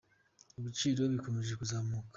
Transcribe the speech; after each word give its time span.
Ibiciro 0.59 1.01
bikomeje 1.13 1.51
kuzamuka 1.59 2.09